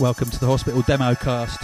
Welcome 0.00 0.30
to 0.30 0.40
the 0.40 0.46
hospital 0.46 0.80
demo 0.80 1.14
cast. 1.14 1.60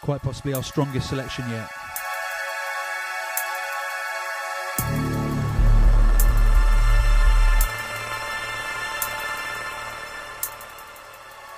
Quite 0.00 0.20
possibly 0.20 0.52
our 0.52 0.64
strongest 0.64 1.10
selection 1.10 1.48
yet. 1.48 1.70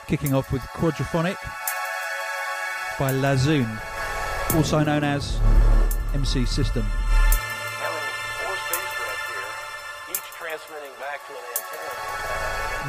Kicking 0.08 0.34
off 0.34 0.52
with 0.52 0.60
Quadraphonic 0.74 1.38
by 2.98 3.12
Lazoon, 3.12 3.80
also 4.54 4.84
known 4.84 5.04
as 5.04 5.40
MC 6.12 6.44
System. 6.44 6.84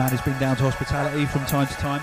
Man 0.01 0.09
has 0.09 0.21
been 0.21 0.39
down 0.39 0.55
to 0.55 0.63
hospitality 0.63 1.27
from 1.27 1.45
time 1.45 1.67
to 1.67 1.75
time. 1.75 2.01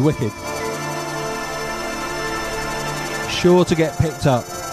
Wicked. 0.00 0.32
Sure 3.30 3.64
to 3.64 3.74
get 3.74 3.98
picked 3.98 4.26
up. 4.26 4.65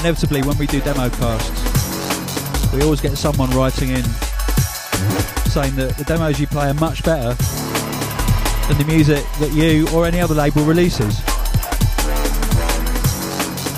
Inevitably 0.00 0.42
when 0.42 0.56
we 0.56 0.66
do 0.66 0.80
demo 0.80 1.10
casts, 1.10 2.72
we 2.72 2.82
always 2.82 3.02
get 3.02 3.18
someone 3.18 3.50
writing 3.50 3.90
in 3.90 4.02
saying 5.52 5.76
that 5.76 5.94
the 5.98 6.04
demos 6.04 6.40
you 6.40 6.46
play 6.46 6.70
are 6.70 6.74
much 6.74 7.04
better 7.04 7.34
than 8.66 8.78
the 8.78 8.84
music 8.86 9.22
that 9.40 9.52
you 9.52 9.86
or 9.90 10.06
any 10.06 10.18
other 10.18 10.34
label 10.34 10.62
releases. 10.64 11.18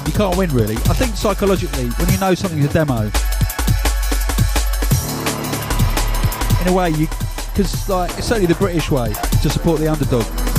You 0.07 0.13
can't 0.13 0.37
win 0.37 0.51
really. 0.51 0.77
I 0.77 0.95
think 0.95 1.17
psychologically, 1.17 1.89
when 1.91 2.09
you 2.11 2.19
know 2.19 2.35
something's 2.35 2.67
a 2.67 2.73
demo, 2.73 3.11
in 6.61 6.69
a 6.69 6.73
way 6.73 6.91
you, 6.91 7.09
because 7.51 7.89
like 7.89 8.11
it's 8.17 8.29
certainly 8.29 8.47
the 8.47 8.59
British 8.61 8.93
way 8.93 9.13
to 9.43 9.51
support 9.51 9.81
the 9.81 9.89
underdog. 9.89 10.52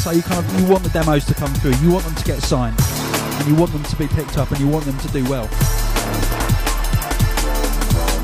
So 0.00 0.12
you 0.12 0.22
kind 0.22 0.42
of 0.42 0.58
you 0.58 0.66
want 0.66 0.82
the 0.82 0.88
demos 0.88 1.26
to 1.26 1.34
come 1.34 1.52
through, 1.56 1.74
you 1.82 1.90
want 1.90 2.06
them 2.06 2.14
to 2.14 2.24
get 2.24 2.40
signed, 2.40 2.74
and 2.80 3.46
you 3.46 3.54
want 3.54 3.70
them 3.70 3.82
to 3.82 3.96
be 3.96 4.06
picked 4.08 4.38
up, 4.38 4.50
and 4.50 4.58
you 4.58 4.66
want 4.66 4.86
them 4.86 4.96
to 4.96 5.08
do 5.08 5.22
well. 5.28 5.46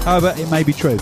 However, 0.05 0.32
it 0.38 0.50
may 0.50 0.62
be 0.62 0.73
true. 0.73 0.96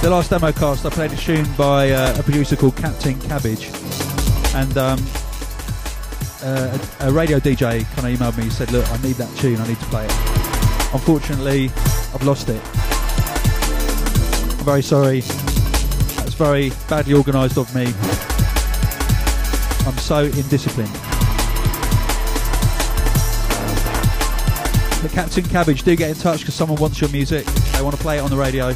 The 0.00 0.10
last 0.10 0.30
demo 0.30 0.52
cast, 0.52 0.86
I 0.86 0.90
played 0.90 1.10
a 1.10 1.16
tune 1.16 1.52
by 1.54 1.90
uh, 1.90 2.20
a 2.20 2.22
producer 2.22 2.54
called 2.54 2.76
Captain 2.76 3.18
Cabbage, 3.22 3.72
and 4.54 4.78
um, 4.78 5.04
uh, 6.40 6.78
a, 7.00 7.08
a, 7.08 7.12
radio 7.12 7.40
DJ 7.40 7.84
kind 7.96 8.14
of 8.14 8.20
emailed 8.20 8.36
me 8.36 8.44
and 8.44 8.52
said, 8.52 8.70
"Look, 8.70 8.88
I 8.92 9.02
need 9.02 9.16
that 9.16 9.36
tune. 9.38 9.56
I 9.56 9.66
need 9.66 9.80
to 9.80 9.86
play 9.86 10.04
it." 10.04 10.94
Unfortunately, 10.94 11.64
I've 12.14 12.22
lost 12.22 12.48
it 12.48 12.62
very 14.66 14.82
sorry. 14.82 15.20
That's 15.20 16.34
very 16.34 16.70
badly 16.88 17.14
organised 17.14 17.56
of 17.56 17.72
me. 17.72 17.84
I'm 19.86 19.96
so 19.96 20.28
indisciplined. 20.28 20.92
The 25.02 25.08
Captain 25.08 25.44
Cabbage, 25.44 25.84
do 25.84 25.94
get 25.94 26.10
in 26.10 26.16
touch 26.16 26.40
because 26.40 26.56
someone 26.56 26.80
wants 26.80 27.00
your 27.00 27.10
music. 27.10 27.46
They 27.46 27.80
want 27.80 27.94
to 27.94 28.02
play 28.02 28.18
it 28.18 28.22
on 28.22 28.30
the 28.30 28.36
radio. 28.36 28.74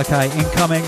Okay, 0.00 0.30
incoming. 0.38 0.82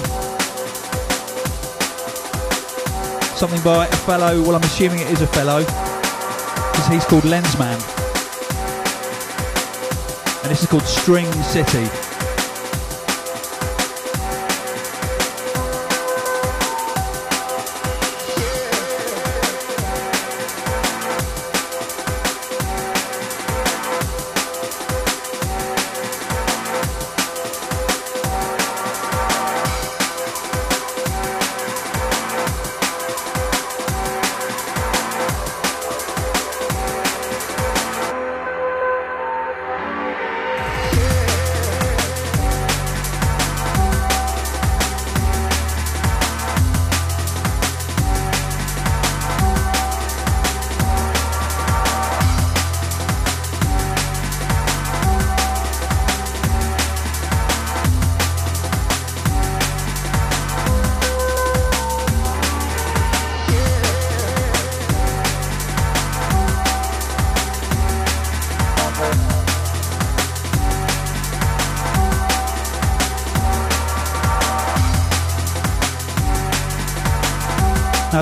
Something 3.37 3.63
by 3.63 3.87
a 3.87 3.97
fellow, 4.07 4.41
well, 4.41 4.55
I'm 4.55 4.63
assuming 4.63 5.01
it 5.01 5.11
is 5.11 5.21
a 5.21 5.27
fellow, 5.27 5.61
because 5.61 6.87
he's 6.89 7.05
called 7.05 7.25
Lensman. 7.25 7.79
And 10.43 10.51
this 10.51 10.63
is 10.63 10.69
called 10.71 10.85
String 10.85 11.31
City. 11.43 12.12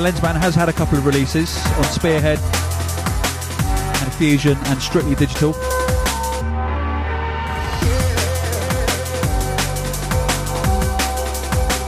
Now, 0.00 0.06
Lensman 0.06 0.36
has 0.40 0.54
had 0.54 0.70
a 0.70 0.72
couple 0.72 0.96
of 0.96 1.04
releases 1.04 1.54
on 1.76 1.84
Spearhead 1.84 2.38
and 2.38 4.12
Fusion 4.14 4.56
and 4.56 4.80
Strictly 4.80 5.14
Digital. 5.14 5.52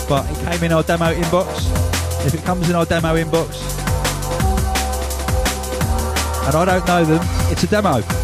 But 0.07 0.31
it 0.31 0.45
came 0.45 0.65
in 0.65 0.73
our 0.73 0.83
demo 0.83 1.15
inbox. 1.15 2.27
If 2.27 2.35
it 2.35 2.45
comes 2.45 2.69
in 2.69 2.77
our 2.77 2.85
demo 2.85 3.15
inbox 3.17 3.63
and 6.47 6.55
I 6.55 6.65
don't 6.67 6.87
know 6.87 7.05
them, 7.07 7.27
it's 7.51 7.63
a 7.63 7.67
demo. 7.67 8.22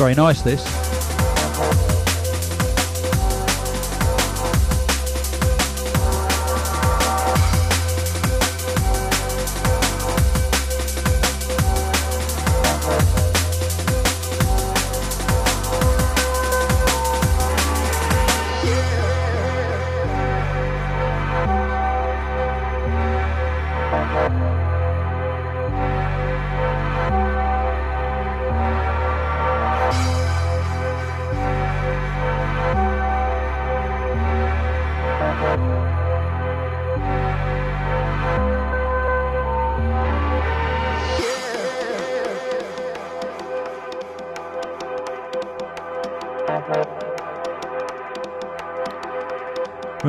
Very 0.00 0.14
nice 0.14 0.40
this. 0.40 0.89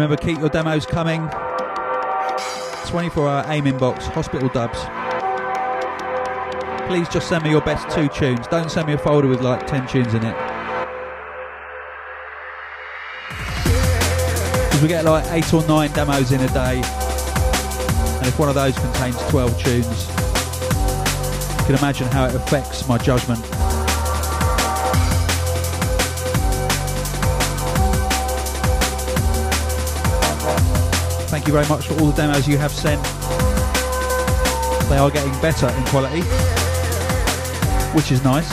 Remember, 0.02 0.18
keep 0.18 0.40
your 0.40 0.50
demos 0.50 0.84
coming. 0.88 1.30
24 2.88 3.30
hour 3.30 3.46
aim 3.50 3.66
inbox, 3.66 4.02
hospital 4.02 4.50
dubs. 4.50 4.80
Please 6.88 7.08
just 7.08 7.30
send 7.30 7.44
me 7.44 7.52
your 7.52 7.62
best 7.62 7.88
two 7.96 8.08
tunes. 8.08 8.48
Don't 8.48 8.72
send 8.72 8.88
me 8.88 8.94
a 8.94 8.98
folder 8.98 9.28
with 9.28 9.42
like 9.42 9.68
10 9.68 9.86
tunes 9.86 10.16
in 10.16 10.26
it. 10.26 10.36
Because 14.64 14.82
we 14.82 14.88
get 14.88 15.06
like 15.06 15.24
8 15.32 15.54
or 15.54 15.68
9 15.68 15.92
demos 15.92 16.32
in 16.32 16.42
a 16.42 16.48
day. 16.48 16.82
And 16.82 18.26
if 18.26 18.40
one 18.40 18.50
of 18.50 18.56
those 18.56 18.74
contains 18.80 19.20
12 19.30 19.64
tunes, 19.64 20.08
you 21.60 21.66
can 21.68 21.76
imagine 21.76 22.08
how 22.08 22.26
it 22.26 22.34
affects 22.34 22.88
my 22.88 22.98
judgment. 22.98 23.51
Thank 31.32 31.48
you 31.48 31.54
very 31.54 31.68
much 31.70 31.88
for 31.88 31.94
all 32.02 32.08
the 32.08 32.16
demos 32.18 32.46
you 32.46 32.58
have 32.58 32.74
sent. 32.74 33.02
They 34.90 34.98
are 34.98 35.10
getting 35.10 35.32
better 35.40 35.70
in 35.70 35.84
quality, 35.86 36.24
which 37.96 38.12
is 38.12 38.22
nice. 38.22 38.52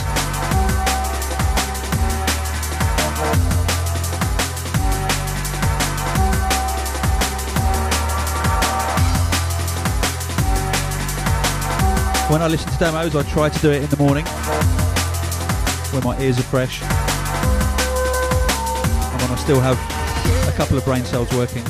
When 12.31 12.41
I 12.41 12.47
listen 12.47 12.71
to 12.71 12.77
demos, 12.77 13.13
I 13.13 13.23
try 13.23 13.49
to 13.49 13.59
do 13.59 13.71
it 13.71 13.83
in 13.83 13.89
the 13.89 13.97
morning 13.97 14.25
when 15.91 16.01
my 16.05 16.17
ears 16.21 16.39
are 16.39 16.43
fresh 16.43 16.81
and 16.81 16.89
when 19.21 19.31
I 19.31 19.35
still 19.35 19.59
have 19.59 19.77
a 20.47 20.55
couple 20.55 20.77
of 20.77 20.85
brain 20.85 21.03
cells 21.03 21.29
working. 21.33 21.65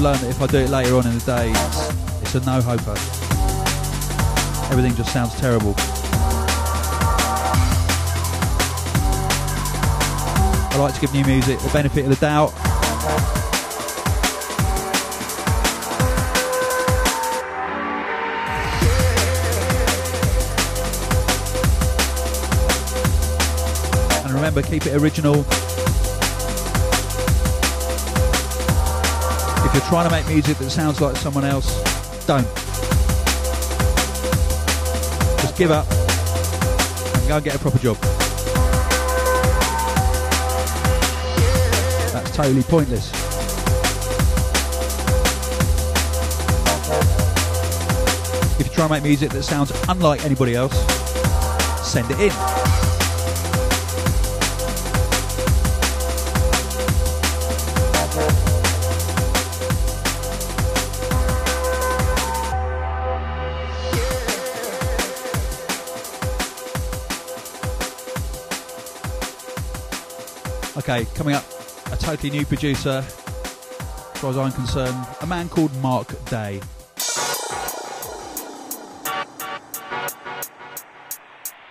I've 0.00 0.04
learned 0.04 0.20
that 0.20 0.30
if 0.30 0.40
I 0.40 0.46
do 0.46 0.56
it 0.56 0.70
later 0.70 0.96
on 0.96 1.06
in 1.06 1.18
the 1.18 1.24
day, 1.26 1.50
it's, 1.50 2.22
it's 2.22 2.34
a 2.34 2.40
no-hoper. 2.46 2.92
Everything 4.72 4.96
just 4.96 5.12
sounds 5.12 5.38
terrible. 5.38 5.74
I 10.70 10.76
like 10.78 10.94
to 10.94 11.00
give 11.02 11.12
new 11.12 11.22
music 11.24 11.58
the 11.58 11.68
benefit 11.68 12.06
of 12.06 12.08
the 12.08 12.16
doubt. 12.16 12.54
And 24.24 24.32
remember, 24.32 24.62
keep 24.62 24.86
it 24.86 24.94
original. 24.94 25.44
If 29.70 29.76
you're 29.76 29.88
trying 29.88 30.08
to 30.08 30.10
make 30.10 30.26
music 30.26 30.58
that 30.58 30.68
sounds 30.68 31.00
like 31.00 31.14
someone 31.14 31.44
else, 31.44 31.68
don't. 32.26 32.42
Just 35.40 35.56
give 35.56 35.70
up 35.70 35.86
and 35.88 37.28
go 37.28 37.36
and 37.36 37.44
get 37.44 37.54
a 37.54 37.58
proper 37.60 37.78
job. 37.78 37.96
That's 42.12 42.36
totally 42.36 42.64
pointless. 42.64 43.12
If 48.58 48.66
you 48.66 48.74
try 48.74 48.86
and 48.86 48.90
make 48.90 49.04
music 49.04 49.30
that 49.30 49.44
sounds 49.44 49.70
unlike 49.88 50.24
anybody 50.24 50.56
else, 50.56 50.74
send 51.88 52.10
it 52.10 52.18
in. 52.18 52.49
Okay, 70.90 71.06
coming 71.14 71.36
up, 71.36 71.44
a 71.92 71.96
totally 71.96 72.30
new 72.30 72.44
producer 72.44 73.04
as 73.06 74.14
far 74.16 74.30
as 74.30 74.36
I'm 74.36 74.50
concerned, 74.50 75.06
a 75.20 75.26
man 75.26 75.48
called 75.48 75.72
Mark 75.76 76.08
Day. 76.28 76.60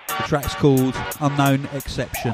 The 0.08 0.24
track's 0.26 0.56
called 0.56 0.96
Unknown 1.20 1.68
Exception. 1.74 2.34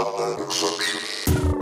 at 0.00 0.16
that 0.16 0.40
exception. 0.46 1.59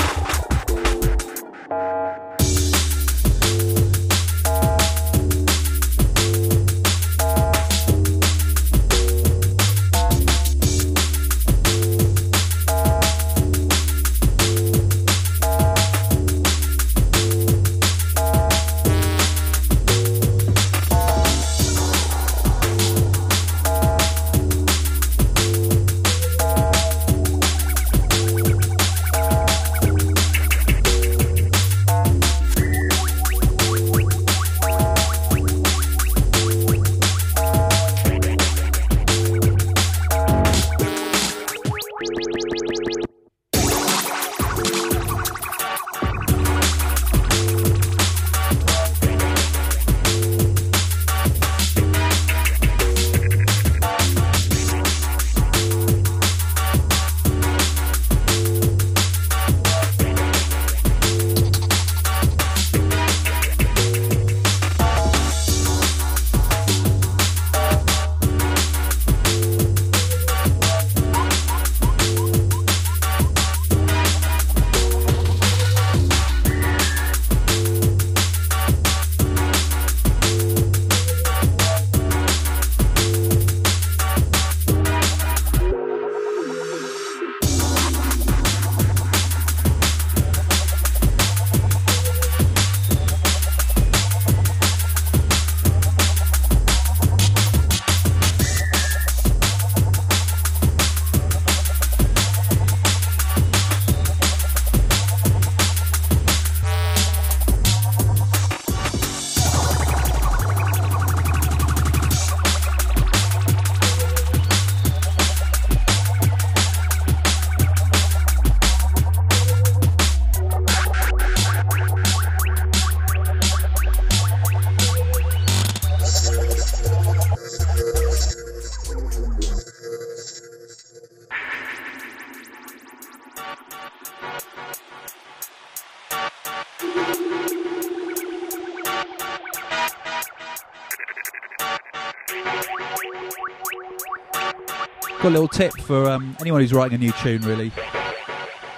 A 145.29 145.31
little 145.31 145.49
tip 145.49 145.79
for 145.81 146.09
um, 146.09 146.35
anyone 146.41 146.63
who's 146.63 146.73
writing 146.73 146.95
a 146.95 146.99
new 146.99 147.13
tune, 147.13 147.43
really, 147.43 147.69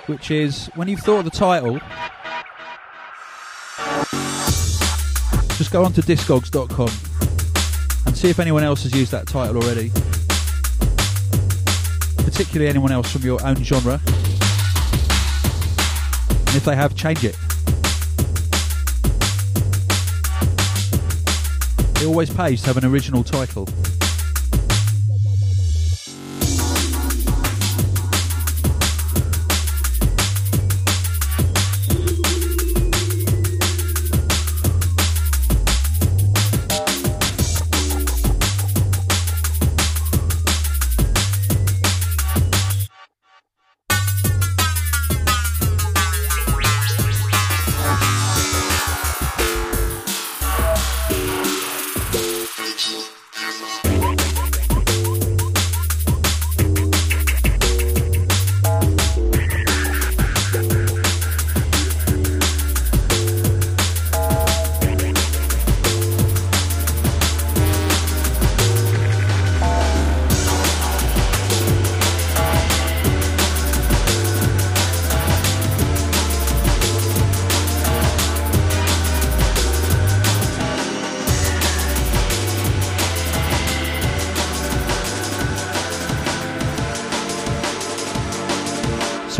which 0.07 0.33
is 0.33 0.67
when 0.75 0.89
you've 0.89 0.99
thought 0.99 1.21
of 1.21 1.25
the 1.25 1.31
title, 1.31 1.79
just 5.57 5.71
go 5.71 5.85
onto 5.85 6.03
discogs.com 6.03 6.91
and 8.07 8.17
see 8.17 8.31
if 8.31 8.41
anyone 8.41 8.65
else 8.65 8.83
has 8.83 8.93
used 8.93 9.13
that 9.13 9.29
title 9.29 9.63
already, 9.63 9.93
particularly 12.25 12.69
anyone 12.69 12.91
else 12.91 13.13
from 13.13 13.23
your 13.23 13.41
own 13.47 13.63
genre. 13.63 14.01
And 16.49 16.57
if 16.57 16.65
they 16.65 16.75
have, 16.75 16.97
change 16.97 17.25
it. 17.25 17.37
It 22.03 22.07
always 22.09 22.29
pays 22.29 22.61
to 22.63 22.67
have 22.67 22.77
an 22.77 22.85
original 22.87 23.23
title. 23.23 23.69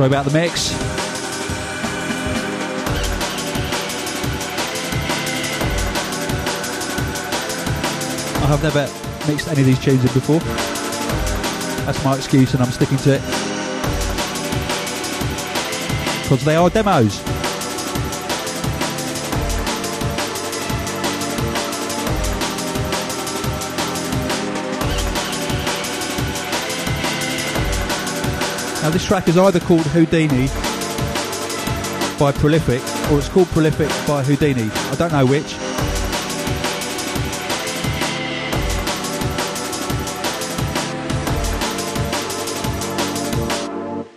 Sorry 0.01 0.09
about 0.09 0.25
the 0.25 0.33
mix. 0.33 0.73
I 8.41 8.47
have 8.47 8.63
never 8.63 8.89
mixed 9.31 9.49
any 9.49 9.61
of 9.61 9.67
these 9.67 9.79
tunes 9.79 10.03
in 10.03 10.13
before. 10.15 10.39
That's 11.85 12.03
my 12.03 12.17
excuse, 12.17 12.55
and 12.55 12.63
I'm 12.63 12.71
sticking 12.71 12.97
to 12.97 13.17
it. 13.17 13.21
Because 16.23 16.47
they 16.47 16.57
are 16.57 16.71
demos. 16.71 17.40
Now, 28.91 28.95
this 28.95 29.07
track 29.07 29.29
is 29.29 29.39
either 29.39 29.61
called 29.61 29.87
Houdini 29.87 30.49
by 32.19 32.33
Prolific 32.33 32.83
or 33.13 33.19
it's 33.19 33.29
called 33.29 33.47
Prolific 33.51 33.89
by 34.05 34.25
Houdini. 34.25 34.69
I 34.69 34.95
don't 34.97 35.13
know 35.13 35.25
which. 35.25 35.53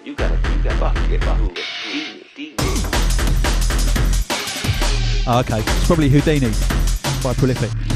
You 0.03 0.15
gotta, 0.15 0.39
you 0.49 0.63
gotta 0.63 0.75
fuck 0.77 0.97
it, 1.11 1.23
fuck 1.23 1.39
it. 1.55 1.65
Ah, 5.27 5.39
okay, 5.41 5.59
it's 5.59 5.85
probably 5.85 6.09
Houdini 6.09 6.51
by 7.21 7.35
Prolific. 7.35 7.92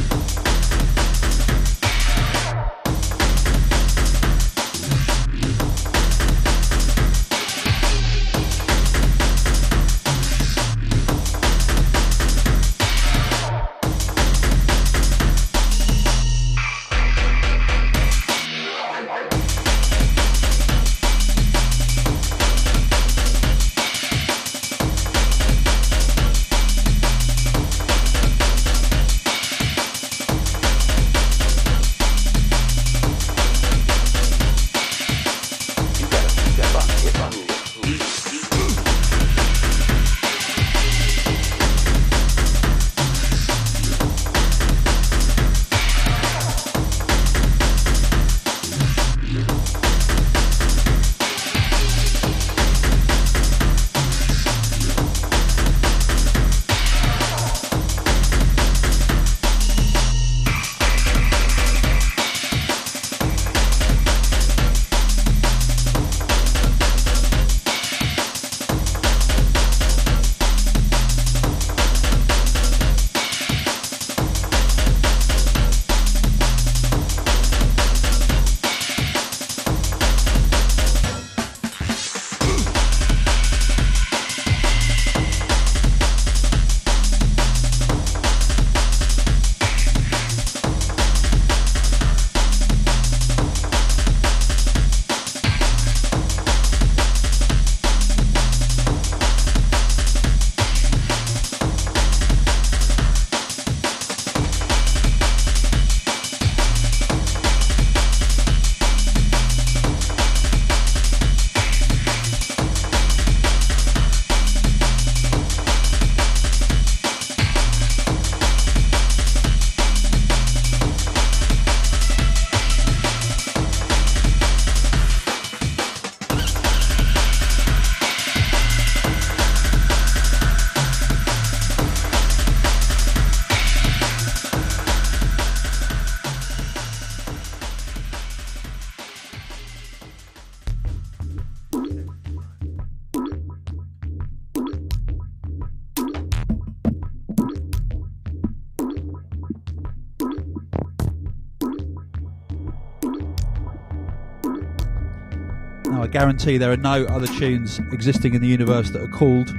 Guarantee 156.18 156.58
there 156.58 156.72
are 156.72 156.78
no 156.78 157.06
other 157.06 157.28
tunes 157.28 157.80
existing 157.92 158.34
in 158.34 158.42
the 158.42 158.48
universe 158.48 158.90
that 158.90 159.04
are 159.04 159.08
called 159.08 159.50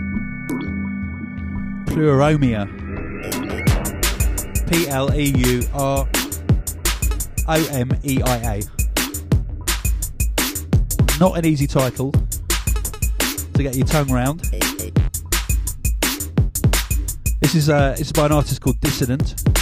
Pleuromeia. 1.87 2.67
P 4.69 4.89
L 4.89 5.15
E 5.15 5.33
U 5.37 5.63
R 5.73 6.09
O 7.47 7.69
M 7.71 7.93
E 8.03 8.21
I 8.25 8.37
A. 8.57 8.63
Not 11.21 11.39
an 11.39 11.47
easy 11.47 11.69
title 11.69 12.11
to 12.11 13.63
get 13.63 13.77
your 13.77 13.87
tongue 13.87 14.11
round. 14.11 14.41
This 17.41 17.55
is 17.55 17.71
uh, 17.71 17.95
is 18.01 18.11
by 18.11 18.27
an 18.27 18.33
artist 18.33 18.61
called 18.61 18.81
Dissident. 18.81 19.58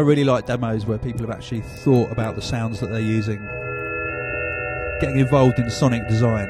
I 0.00 0.02
really 0.02 0.24
like 0.24 0.46
demos 0.46 0.86
where 0.86 0.96
people 0.96 1.26
have 1.26 1.30
actually 1.30 1.60
thought 1.60 2.10
about 2.10 2.34
the 2.34 2.40
sounds 2.40 2.80
that 2.80 2.86
they're 2.86 3.00
using, 3.00 3.36
getting 4.98 5.18
involved 5.18 5.58
in 5.58 5.68
sonic 5.68 6.08
design. 6.08 6.48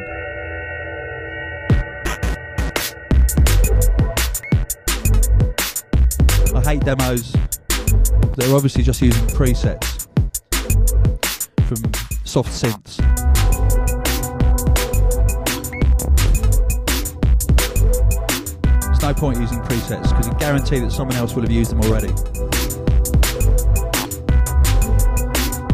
I 6.54 6.62
hate 6.64 6.84
demos 6.84 7.32
They're 8.36 8.54
obviously 8.54 8.84
just 8.84 9.02
using 9.02 9.26
presets 9.26 10.06
from 11.66 11.92
soft 12.24 12.50
synths. 12.50 12.98
There's 18.84 19.02
no 19.02 19.12
point 19.12 19.40
using 19.40 19.58
presets 19.62 20.08
because 20.10 20.28
you 20.28 20.34
guarantee 20.34 20.78
that 20.78 20.92
someone 20.92 21.16
else 21.16 21.34
will 21.34 21.42
have 21.42 21.50
used 21.50 21.72
them 21.72 21.80
already. 21.80 22.14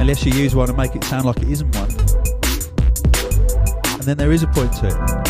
Unless 0.06 0.24
you 0.24 0.32
use 0.34 0.54
one 0.54 0.68
and 0.68 0.78
make 0.78 0.94
it 0.94 1.02
sound 1.02 1.24
like 1.24 1.36
it 1.38 1.48
isn't 1.48 1.74
one. 1.74 1.90
And 3.94 4.02
then 4.02 4.16
there 4.16 4.30
is 4.30 4.44
a 4.44 4.46
point 4.46 4.72
to 4.74 4.86
it. 4.86 5.25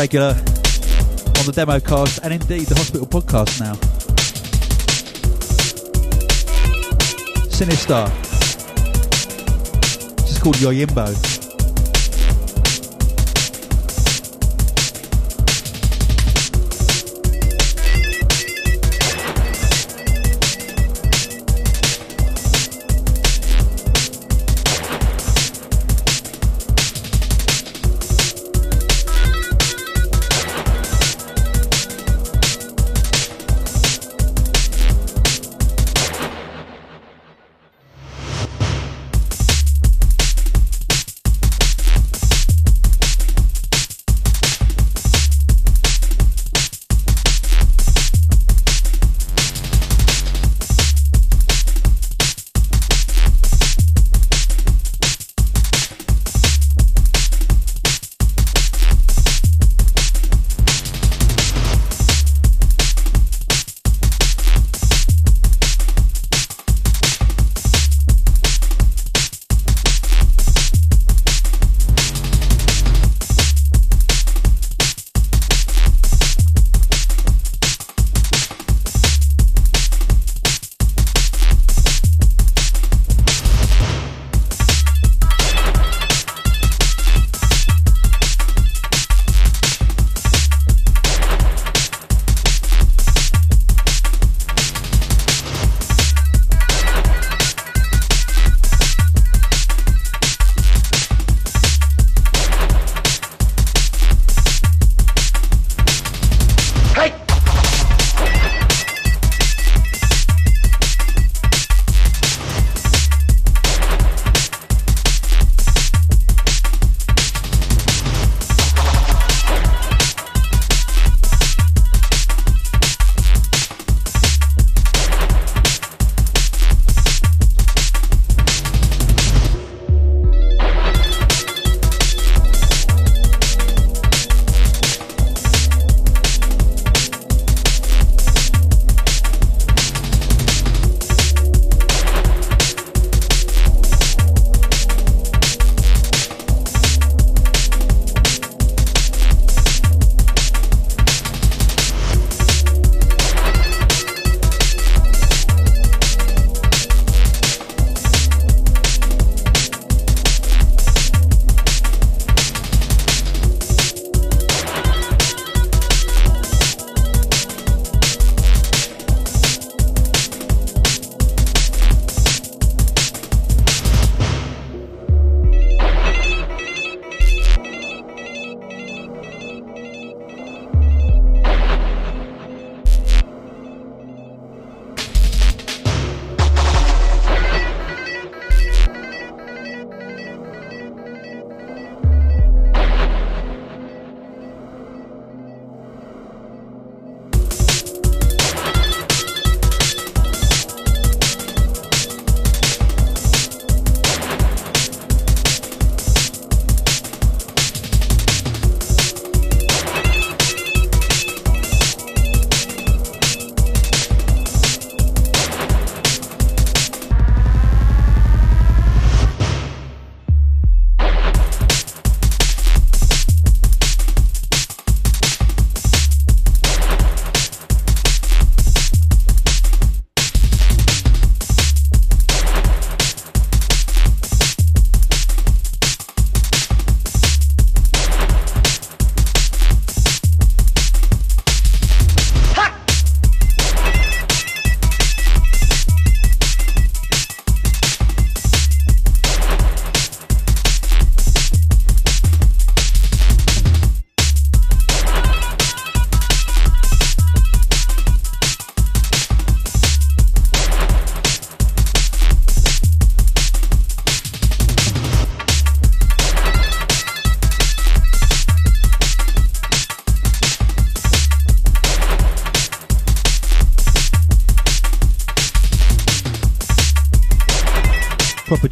Regular 0.00 0.28
on 0.28 1.44
the 1.44 1.52
demo 1.54 1.78
cast 1.78 2.20
and 2.22 2.32
indeed 2.32 2.66
the 2.66 2.74
hospital 2.74 3.06
podcast 3.06 3.60
now. 3.60 3.74
Sinister. 7.50 8.10
Is 10.26 10.38
called 10.38 10.56
Yoyimbo. 10.56 11.39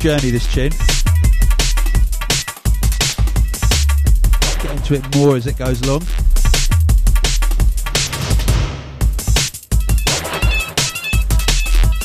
Journey, 0.08 0.30
this 0.30 0.50
tune. 0.54 0.70
Get 4.62 4.74
into 4.74 4.94
it 4.94 5.14
more 5.14 5.36
as 5.36 5.46
it 5.46 5.58
goes 5.58 5.82
along. 5.82 6.00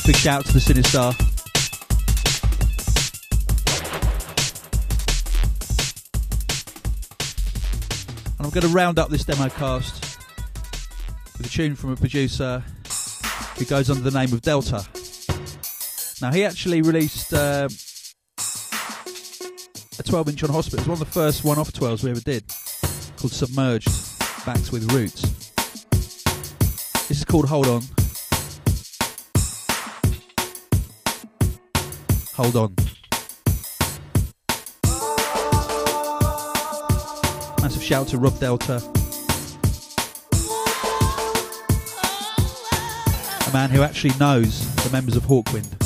Big 0.06 0.18
shout 0.18 0.40
out 0.40 0.46
to 0.48 0.52
the 0.52 0.60
Sinistar. 0.60 1.18
And 8.38 8.46
I'm 8.46 8.50
going 8.50 8.64
to 8.64 8.68
round 8.68 9.00
up 9.00 9.12
this 9.12 9.24
demo 9.24 9.48
cast 9.48 10.20
with 11.38 11.46
a 11.46 11.50
tune 11.50 11.74
from 11.78 11.94
a 11.94 11.96
producer 11.96 12.66
who 13.58 13.64
goes 13.64 13.90
under 13.90 14.04
the 14.04 14.12
name 14.12 14.34
of 14.34 14.42
Delta. 14.42 14.86
Now, 16.22 16.34
he 16.34 16.44
actually 16.44 16.82
released 16.82 17.34
uh, 17.34 17.70
a 20.00 20.04
12 20.04 20.30
inch 20.30 20.44
on 20.44 20.50
Hospital. 20.50 20.80
It 20.80 20.88
was 20.88 21.00
one 21.00 21.02
of 21.02 21.14
the 21.14 21.14
first 21.14 21.44
one 21.44 21.58
off 21.58 21.72
12s 21.72 22.04
we 22.04 22.12
ever 22.12 22.20
did, 22.20 22.44
called 23.18 23.32
Submerged 23.32 23.90
Backs 24.46 24.72
with 24.72 24.92
Roots. 24.92 25.22
This 27.08 27.20
is 27.20 27.26
called 27.26 27.48
Hold 27.48 27.68
On. 27.68 27.82
Hold 32.36 32.56
On. 32.56 32.76
Massive 37.62 37.84
shout 37.84 38.08
to 38.08 38.18
Rob 38.18 38.40
Delta. 38.40 38.82
A 43.48 43.54
man 43.54 43.70
who 43.70 43.84
actually 43.84 44.18
knows 44.20 44.76
the 44.84 44.90
members 44.92 45.16
of 45.16 45.24
Hawkwind. 45.24 45.83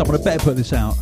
Someone 0.00 0.16
had 0.16 0.24
better 0.24 0.42
put 0.42 0.56
this 0.56 0.72
out. 0.72 0.96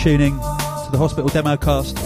Tuning 0.00 0.32
to 0.32 0.88
the 0.90 0.96
Hospital 0.96 1.28
Demo 1.28 1.58
Cast. 1.58 1.98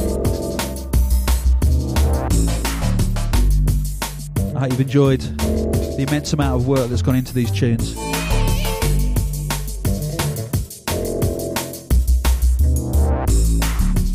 I 4.57 4.59
hope 4.59 4.71
you've 4.73 4.81
enjoyed 4.81 5.21
the 5.21 6.05
immense 6.09 6.33
amount 6.33 6.61
of 6.61 6.67
work 6.67 6.91
that's 6.91 7.03
gone 7.03 7.15
into 7.15 7.33
these 7.33 7.53
tunes. 7.53 7.97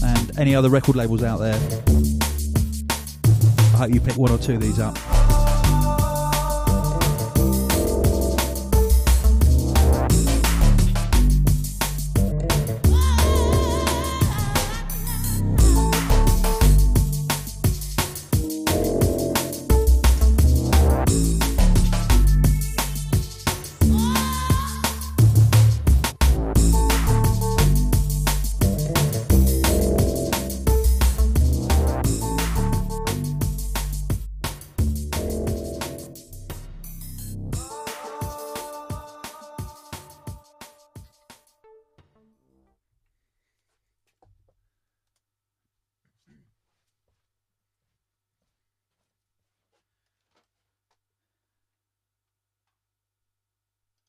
And 0.03 0.37
any 0.37 0.53
other 0.55 0.69
record 0.69 0.97
labels 0.97 1.23
out 1.23 1.37
there, 1.37 1.55
I 3.75 3.77
hope 3.77 3.93
you 3.93 4.01
pick 4.01 4.17
one 4.17 4.29
or 4.29 4.37
two 4.37 4.55
of 4.55 4.61
these 4.61 4.79
up. 4.81 4.97